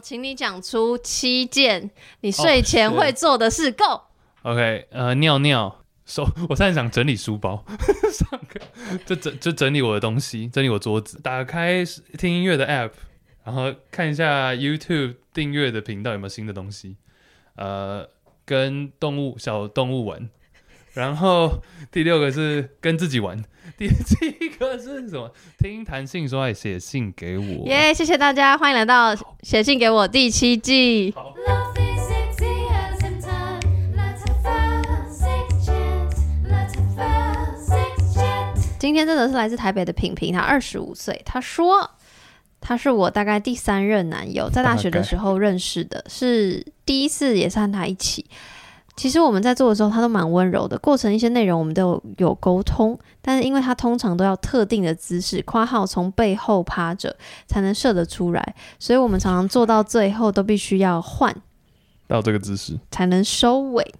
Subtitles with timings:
[0.00, 1.90] 请你讲出七件
[2.20, 3.70] 你睡前会做的事。
[3.72, 4.02] Go。
[4.42, 5.84] OK，呃，尿尿。
[6.06, 7.62] 手，我现在想整理书包，
[8.10, 8.58] 上课
[9.04, 11.84] 就整就整理我的东西，整理我桌子，打开
[12.16, 12.92] 听音乐的 App，
[13.44, 16.96] 然后看一下 YouTube 订阅的频道有没有新的东西。
[17.56, 18.08] 呃，
[18.46, 20.30] 跟动物小动物玩。
[20.98, 21.62] 然后
[21.92, 23.40] 第六个是跟自己玩。
[23.76, 25.32] 第七个是什么？
[25.56, 27.44] 听谈性说爱，写信给我。
[27.68, 31.14] 耶，yeah, 谢谢大家，欢迎来到写信给我第七季。
[38.80, 41.88] 今天真的是来自台北的品品，他二十五岁，他说
[42.60, 48.26] 他是我大概第三任男友，在大学的时候认识的，是第一次也是和他一起。
[48.98, 57.16] 其实我们在做的时候，他都蛮温柔的，过程一些内容我们都有有沟通，但是因为他通常都要特定的姿势，括号从背后趴着
[57.46, 61.32] 才能射得出来，所以我们常常做到最后都必须要换
[62.08, 63.94] 到这个姿势才能收尾。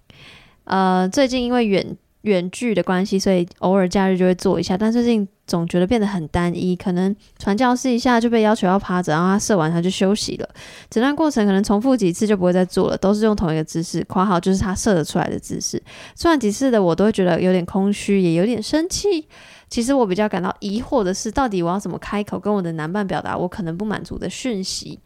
[0.65, 1.97] 呃，最近因为远。
[2.21, 10.49] 远距的关系，所以偶尔假日就会做一下，但最近总觉得变得很单一，可能传教士一下就被要求要趴着，然后他射完他就休息了，
[10.89, 15.81] 整段过程可能重复几次就不会再做了，都是用同一个姿势，括号就是他射得出来的姿势。
[16.13, 19.25] 做完几次的我都会觉得有点空虚，也有点生气。
[19.69, 24.99] 其实我比较感到疑惑的是，到底我要怎么开口跟我的男伴表达我可能不满足的讯息？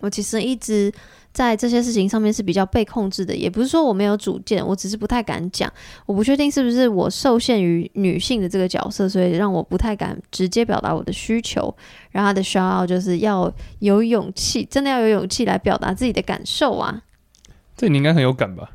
[0.00, 0.90] 我其实一直。
[1.32, 5.72] 在这些事情上面是比较被控制的，也不是说我没有主见，我只是不太敢讲。
[6.06, 11.74] 我不确定是不是我受限于女性的这个角色，所以让我不太敢直接表达我的需求。
[12.10, 17.02] 然后他的需要就是要有勇气，真的要有勇气来表达自己的感受啊！
[17.76, 18.70] 这你应该很有感吧？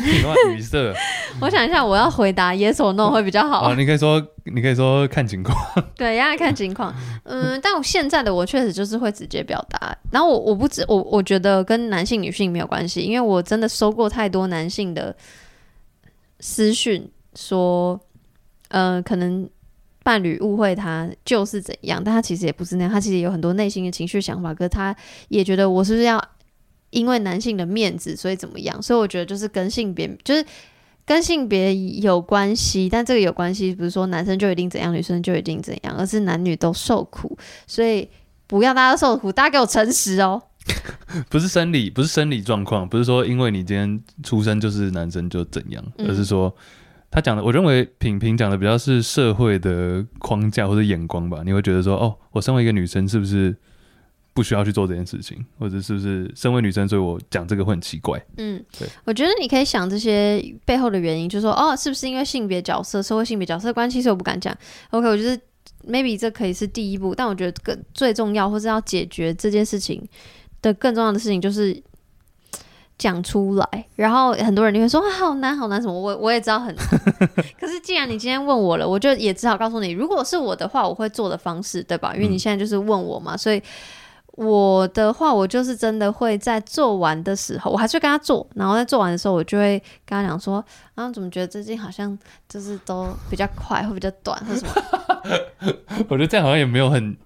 [0.00, 0.94] 你语塞，
[1.40, 3.60] 我想一下，我要回答 yes or no 会比较好。
[3.60, 5.56] 啊，你可以说，你可以说看情况。
[5.96, 6.94] 对，要看情况。
[7.24, 9.96] 嗯，但我现在的我确实就是会直接表达。
[10.10, 15.14] 然后我我不止我我觉得跟男性女性没有关系，因为我真的收过太多男性的
[16.40, 17.98] 私讯，说，
[18.68, 19.48] 呃，可能
[20.02, 24.94] 伴侣误会他就是怎样，但他其实也不是那样，他其实有很多内心的情绪想法，可是他
[25.28, 26.22] 也觉得我是不是要。
[26.90, 28.80] 因为男性的面子，所以怎么样？
[28.80, 30.44] 所以我觉得就是跟性别，就是
[31.04, 32.88] 跟性别有关系。
[32.88, 37.36] 但这个有关系，不是说男生就一定怎样，女生就一定怎样，而是男女都受苦。
[37.66, 38.08] 所以
[38.46, 40.40] 不要大家都受苦，大家给我诚实哦。
[41.28, 46.52] 不是生理，不是生理状况，不是说因为你今天出生就是男生就怎样，而是说
[47.10, 51.42] 他讲的，我认为品评讲的比较是社会的框架或者眼光吧。
[51.44, 53.56] 你会觉得说，哦，我身为一个女生，是不是？
[54.36, 58.22] 不需要去做这件事情，或者是不是身为女生，所以我讲这个会很奇怪。
[58.36, 64.54] 嗯，对，我觉得你可以想这些背后的原因，就是说哦，是不是因为性别角色、社会性别角色关系，所以我不敢讲。
[64.90, 65.40] OK，我觉得
[65.88, 70.06] maybe 这可以是第一步，但我觉得更最重要，或是要解决这件事情
[70.60, 71.82] 的更重要的事情，就是
[72.98, 73.86] 讲出来。
[73.94, 75.98] 然后很多人就会说啊，好难，好难什么？
[75.98, 76.84] 我我也知道很难。
[77.58, 82.14] 可是既然你今天问我了，我就也只好告诉你，如果是我的话，我会做的方式，对吧？
[82.14, 83.62] 因为你现在就是问我嘛，所以。
[84.36, 90.64] 我的话，我就是真的会在做完的时候，我还是会跟他做，然后在做完的时候，我就会跟他讲说，
[90.94, 92.16] 啊，怎么觉得最近好像
[92.48, 94.72] 就是都比较快，会比较短，或什么？
[96.08, 97.16] 我觉得这样好像也没有很，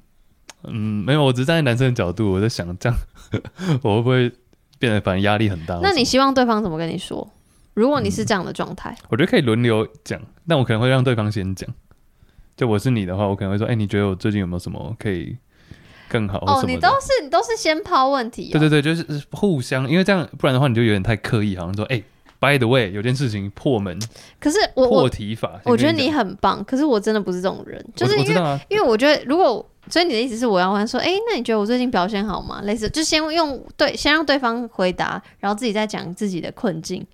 [0.65, 2.97] 嗯，没有，我只是站在男生的角度，我在想这样，
[3.83, 4.33] 我会不会
[4.79, 5.79] 变得反正压力很大？
[5.83, 7.29] 那你希望对方怎么跟你说？
[7.75, 11.69] 如果你是这样的状态，嗯，我觉得可以轮流讲，但我可能会让对方先讲。
[12.57, 15.37] 就我是你的话，我可能会说，哎，你觉得我最近有没有什么可以？
[16.11, 22.05] 更好哦，你都是你都是先抛问题、哦，对对对，就是互相，因为这样不然的话你就有点太刻意，好像说哎、欸
[22.41, 23.97] ，by the way，有件事情破门，
[24.41, 32.61] 可是我破题法我，我觉得你很棒，可是我真的不是这种人，就是因为因为我觉得如果所以你的意思是我要问说，哎、欸，那你觉得我最近表现好吗？
[32.65, 37.07] 类似就先用对，先让对方回答，然后自己再讲自己的困境。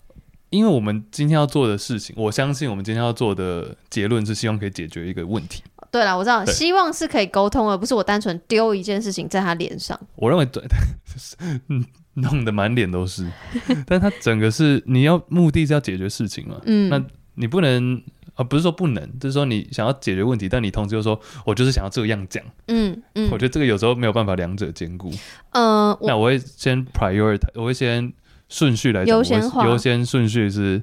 [0.51, 5.63] 因为我们今天要做的事情，我相信我们今天要做的结论是希望可以解决一个问题。
[5.97, 9.99] 对了，我知道，希望是可以沟通，而不是我单纯丢一件事情在他脸上。
[10.17, 10.62] 我认为对，
[11.69, 11.83] 嗯，
[12.21, 13.27] 弄得满脸都是。
[13.87, 16.60] 但他整个是你要目的是要解决事情嘛？
[16.66, 17.03] 嗯，那
[17.37, 18.03] 你不能
[18.34, 22.45] 啊，不是说不能，就是说你想要解决问题，但你同时又说我就是想要这样讲。
[22.69, 25.10] 嗯嗯，我觉得这个有时候没有办法两者兼顾。
[25.53, 28.13] 嗯、呃，那我会先 prioritize，我会先
[28.51, 30.83] 顺序来讲，优先优先顺序是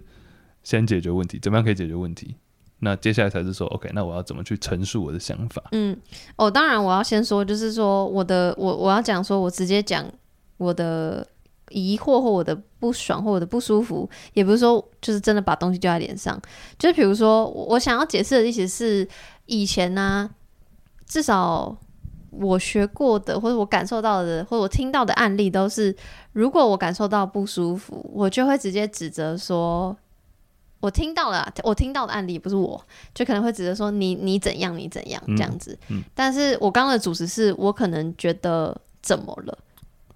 [0.63, 2.35] 先解决问题，怎么样可以解决问题？
[2.83, 5.63] 那接下来才是说，OK，那我要怎么去陈述我的想法？
[5.71, 5.97] 嗯，
[6.35, 10.05] 哦，当然我要先说，就是说我的我我要讲说，我直接讲
[10.57, 11.25] 我的
[11.69, 16.39] 疑惑或我的不爽或我的不舒服，也不是说就是真的把东西丢在脸上，
[16.77, 19.07] 就是比如说我想要解释的意思是
[19.45, 20.29] 以前呢、啊，
[21.07, 21.75] 至少
[22.31, 25.95] 我学过的，或者我感受到的，或者我听到的案例都是，
[26.33, 29.95] 如果我感受到不舒服，我就会直接指责说，
[30.83, 32.85] 我听到了，我听到的案例不是我，
[33.15, 35.71] 就可能会指着说你你怎样你怎样这样子。
[35.87, 39.57] 嗯嗯、但是我刚刚的主持是我可能觉得怎么了，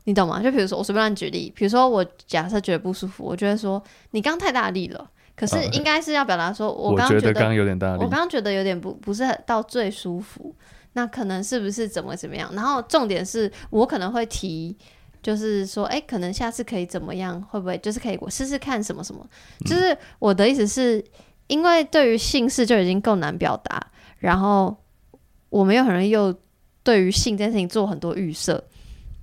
[0.04, 0.44] 你懂吗？
[0.44, 3.82] 就比如说我随便举例，比如说我假设觉得不舒服，我觉得说
[4.12, 5.10] 你刚太大力了。
[5.38, 10.54] 可是应该是要表达说，我刚刚觉得刚有点大力，我刚刚觉得有点不不是很到最舒服，
[10.94, 12.52] 那可能是不是怎么怎么样？
[12.54, 14.76] 然后重点是我可能会提，
[15.22, 17.42] 就是说，哎，可能下次可以怎么样？
[17.44, 19.28] 会不会就是可以我试试看什么什么？
[19.66, 21.04] 就是我的意思是，
[21.48, 23.82] 因为对于姓氏就已经够难表达，
[24.20, 24.76] 然后
[25.50, 26.34] 我们又很容易又
[26.84, 28.64] 对于性这件事情做很多预设，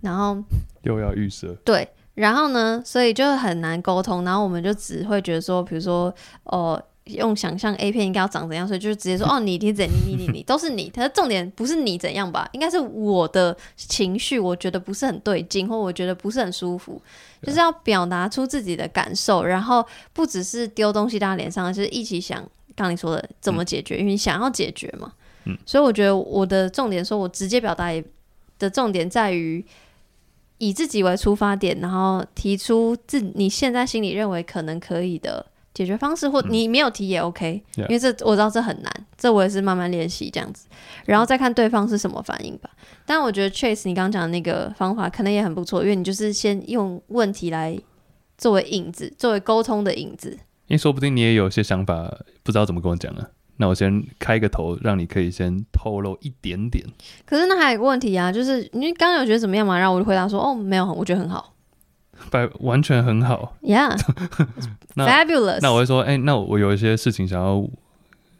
[0.01, 0.43] 然后
[0.83, 1.89] 又要预设，对。
[2.15, 4.23] 然后呢，所以就很难沟通。
[4.25, 6.15] 然后我们就只会觉得说，比如说，
[6.45, 10.89] 哦，用想象 A 片应该要长怎样，所以就是直接说， 哦，你你怎你你你你都是你。
[10.89, 12.49] 他的重点不是你怎样吧？
[12.53, 17.01] 应该是我的情绪，我觉得不是很对劲，或我觉得不是很舒服，
[17.43, 19.45] 就是要表达出自己的感受。
[19.45, 22.43] 然后不只是丢东西到他脸上，就是一起想
[22.75, 25.13] 刚你说的怎么解决，因为你想要解决嘛。
[25.45, 25.57] 嗯。
[25.67, 27.91] 所以我觉得我的重点，说我直接表达
[28.59, 29.65] 的重点在于。
[30.59, 40.67] 以自己为出发点，然后提出自你现在心里认为可能可以的解决方式，或你没有提也 OK，嗯，因为这我知道这很难，这我也是慢慢练习这样子，
[41.05, 42.71] 然后再看对方是什么反应吧。
[43.05, 47.79] 但我觉得 Chase 你刚刚讲的那个方法可能也很不错，因为你就是先用问题来
[48.39, 50.31] 作为引子，作为沟通的引子。
[50.67, 52.11] 因为说不定你也有些想法，
[52.43, 53.29] 不知道怎么跟我讲啊。
[53.57, 56.85] 那我先开个头，让你可以先透露一点点。
[57.25, 59.79] 可是那还有一个问题啊，就是你刚刚有觉得怎么样嘛？
[59.79, 61.54] 然后我就回答说，哦，没有，我觉得很好，
[62.31, 65.73] 百完全很好，Yeah，fabulous 那。
[65.73, 67.67] 我会说，哎、欸，那我有一些事情想要。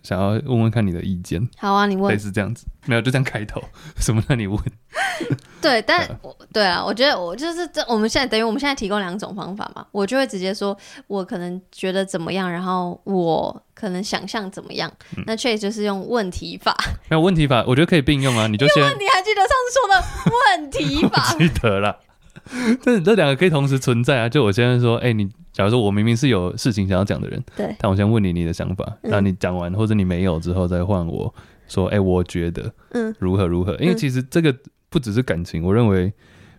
[0.05, 3.59] 想要问问看你的意见，好啊，你问，类似这样子，没有就这样开头，
[3.97, 4.61] 什么让你问？
[5.63, 16.77] 对，但我对啊，我觉得我就是这，我们现在等于我们现在提供两种方法嘛，我就会直接说，我可能觉得怎么样，然后我可能想象怎么样，嗯、那 Chase 就是用问题法，
[17.09, 21.35] 没有问题法，我觉得可以并用啊，你就先，你还记得上次说的问题法？
[21.39, 21.99] 记得了，
[22.85, 25.31] 但是这两个可以同时存在啊，就我现在说，哎、欸，你。
[25.55, 31.33] 假如说我明明是有事情想要讲的人，对，但我先问你你的想法，那、嗯、你讲完或者你没有之后再换我
[31.69, 33.73] 说，哎、欸，我觉得，嗯，如何如何？
[33.77, 34.53] 因为其实这个
[34.91, 36.13] 不只是感情，我认为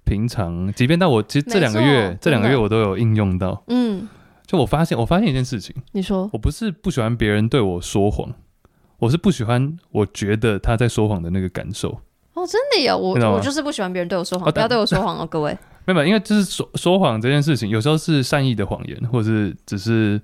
[0.06, 4.08] 平常，即便到我其实这两个月，这两个月我都有应用到，嗯，
[4.48, 8.34] 就我发现，我发现一件事情，你说，我不是不喜欢别人对我说谎，
[9.00, 12.00] 我是不喜欢我觉得他在说谎的那个感受。
[12.34, 15.58] 哦，真的呀我，我就是不喜欢别人对我说谎，不要对我说谎哦，各位。
[15.86, 20.20] 没有，因为就是说说谎这件事情，有时候是善意的谎言，或者是只是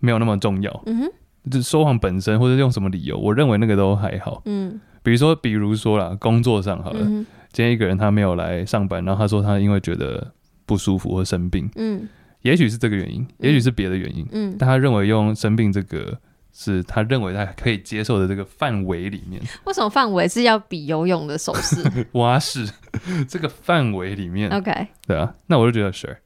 [0.00, 0.82] 没有那么重要。
[0.86, 4.42] 嗯哼，就是说谎本身，或者用什么理由，我认为那个都还好。
[4.44, 10.32] 嗯，比如说，比如说啦，工作上好了，嗯、今天一个人他没有来上班，然后他说他因为觉得
[10.66, 11.70] 不舒服或生病。
[11.76, 12.08] 嗯，
[12.42, 14.26] 也许是这个原因，也许是别的原因。
[14.32, 16.18] 嗯，但他认为用生病这个。
[16.60, 19.40] 是他认为他可以接受的这个范围里面。
[19.64, 21.84] 为什么范围是要比游泳的手势？
[22.18, 22.68] 蛙式
[23.28, 24.50] 这个范围里面。
[24.50, 26.16] OK，对啊，那我就觉得 sure。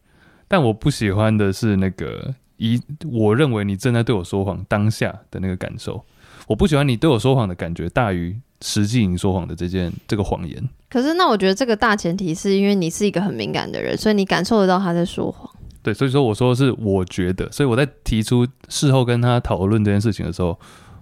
[0.49, 6.03] 但我不喜欢的是那个一，我认为你正在对我说谎当下的那个感受。
[6.47, 10.67] 我不喜欢你对我说谎的感觉大于实际你说谎的这件这个谎言。
[10.89, 15.52] 可是那我觉得这个大前提是因为你是一个很敏感的人，所以你感受得到他在说谎。
[15.83, 20.57] 对，所以说我说的是我觉得，所以我在提出事后跟他讨论这件事情的时候，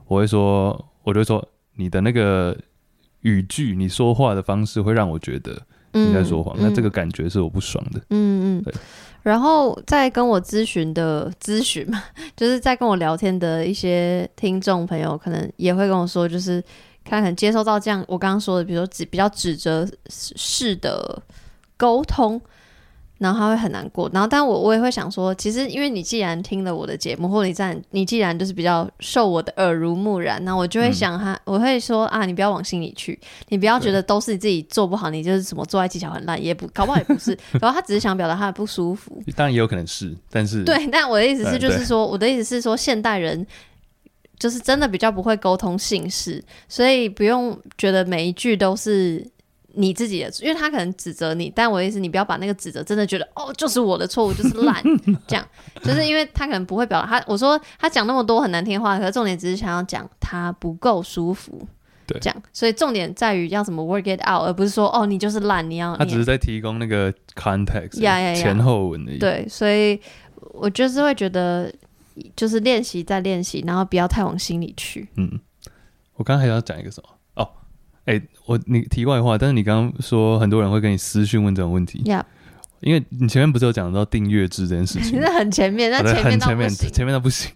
[0.06, 0.70] 我会说，
[1.02, 2.56] 我就会说你的那个
[3.20, 5.60] 语句，你说话的方式会让我觉得
[5.92, 8.00] 你在说谎，嗯、那这个感觉是我不爽的。
[8.08, 8.72] 嗯嗯，对。
[9.22, 12.02] 然后在跟我咨询的咨询嘛，
[12.34, 16.64] 就是在跟我聊天的一些听众朋友，可能也会跟我说，就是
[17.04, 21.22] 看可能接收到这样我刚刚说的，比如说指比较指责式的
[21.76, 22.40] 沟通。
[23.20, 43.46] 然后他会很难过，然后但我我也会想说，其实因为你既然听了我的节目，或者你在你既然就是比较受我的耳濡目染，那我就会想他，嗯、我会说啊，你不要往心里去，你不要觉得都是你自己做不好，你就是什么做爱技巧很烂，也不搞不好也不是， 然后他只是想表达他的不舒服，当然也有可能是，但是对，但我的意思是就是说，我的意思是说，现代人
[44.38, 49.30] 就是真的比较不会沟通性事，所以不用觉得每一句都是。
[49.74, 54.82] 你自己的，因为他可能指责你，但我的意思，你不要把那个指责真的觉得哦，就是我的错误，就是烂
[55.28, 55.46] 这样，
[55.82, 57.24] 就是因为他可能不会表达他。
[57.26, 61.66] 我说他讲那么多很难听的话，可是重点只是想要讲他不够舒服，
[62.06, 65.96] 对，这样，所以重点在于要怎么 work it out，而不是说哦，你就是烂，你要。
[65.96, 69.20] 他只是在提供那个 context，呀呀呀，前后文的意思。
[69.20, 70.00] 对，所以
[70.52, 71.72] 我就是会觉得，
[72.34, 75.08] 就是练习再练习，然后不要太往心里去。
[75.16, 75.38] 嗯，
[76.14, 77.08] 我刚刚还要讲一个什么？
[78.10, 82.02] 哎、我你题外话，但是你刚刚说很多人会跟你私讯问这种问题。
[82.04, 82.24] Yeah.
[82.80, 85.10] 因为你前面不是有讲到订阅制这件事情？
[85.10, 87.52] 其实很前面，那前面到不行，前面那不行。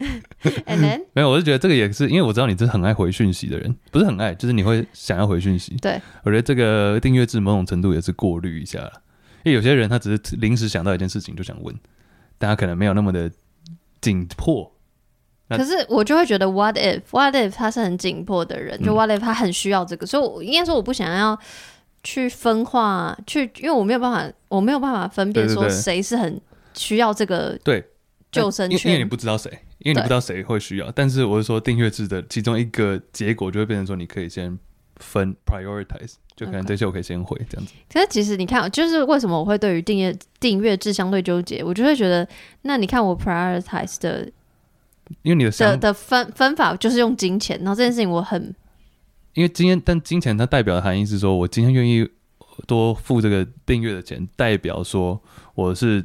[0.67, 1.01] And then?
[1.15, 5.75] 没有，我就觉得这个也是，因为我知道你是很爱回讯息的人，不是很爱，就是你会想要回讯息。
[5.81, 8.93] 对，我觉得这个订阅制某种程度也是过滤一下了，
[9.45, 11.75] 因为有些人他只是临时想到一件事情就想问，
[12.37, 13.31] 大家可能没有那么的
[14.03, 14.71] 紧迫。
[15.57, 18.83] 可是我就会觉得，What if？What if 他是很紧迫的人？
[18.83, 20.05] 就 What if 他很需要这个？
[20.05, 21.39] 嗯、所以我应该说，我不想要。
[22.07, 26.39] 去分化，去，因为我没有办法，我没有办法分辨说谁是很
[26.75, 27.83] 需要这个对
[28.31, 30.93] 救生圈，因为你不知道谁，因为你不知道谁会需要。
[30.93, 34.59] 但是我是说订阅制的其中一个结果就会变成说，你可以先
[34.97, 37.73] 分 prioritize，就可能这些我可以先回这样子。
[37.91, 42.29] 可是其实你看，就是为什么我会对于订阅订阅制相对纠结，我就会觉得，
[42.61, 44.31] 那你看我 prioritize 的，
[45.23, 48.55] 因为你的的的分分法就是用金钱，然后这件事情我很。
[49.35, 52.09] 因为今天，但金钱它代表的含义是说，我今天愿意
[52.69, 55.21] 多付这个订阅的钱，代表说
[55.57, 56.05] 我是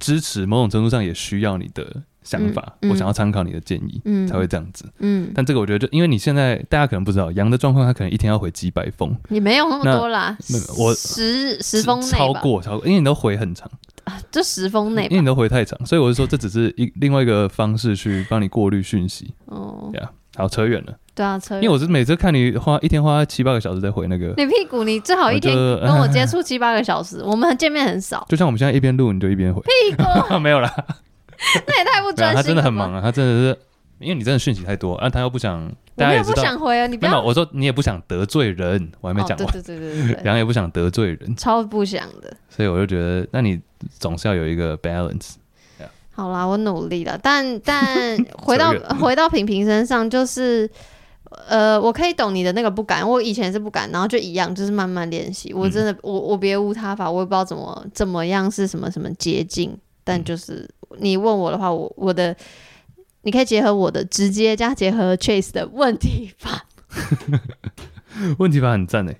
[0.00, 4.84] 支持某种程度上也需要你的想法，嗯嗯、我想要参考你的建议，嗯、才会这样子。
[4.98, 10.36] 嗯，但这个我觉得就因为你现在大家可能不知道羊的状况，他可能一天要回几百封，你没有那么多啦，
[10.76, 13.78] 我十十封内超过超过，因为你都回很长，啊、
[14.30, 19.34] 就十封内，因为你都回太长，所以我是说这只是一另外一个方式去帮你过滤讯息。
[19.46, 20.94] 哦，对啊，好扯远了。
[21.14, 28.24] 对啊，扯因为我是每次看你花一天花七八个小时在回那个，你屁股，你最好一天跟我接触七八个小时，我们见面很少。
[28.28, 30.04] 就像我们现在一边录你就一边回，屁股
[30.38, 30.72] 没有啦，
[31.66, 32.42] 那也太不专心了。
[32.42, 33.58] 他真的很忙啊，他真的是，
[34.00, 37.22] 因为你真的讯息太多，啊，他又不想，大家也不想回啊，你不要。
[37.22, 42.36] 我说你也不想得罪人，我还没讲完，对对对对对，然后也不想得罪人，超不想的。
[42.48, 43.60] 所以我就觉得，那你
[43.98, 45.34] 总是要有一个 balance。
[46.10, 50.68] 好啦，我努力了，但 但回到回到平平身上就是。
[51.46, 55.52] 呃，我可以懂你的那个不敢，我以前是不敢，然后就一样，就是慢慢练习。
[55.52, 60.66] 我真的，嗯、我我别无他法，我也不知道怎么怎么样是什么什么捷径，但就是
[61.00, 62.34] 你问我的话，我我的
[63.28, 66.64] 你可以结合我的直接加结合 Chase 的问题法，
[68.40, 69.18] 问题法很赞诶。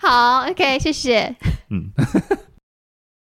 [0.00, 1.36] 好，OK，谢谢。
[1.70, 1.92] 嗯。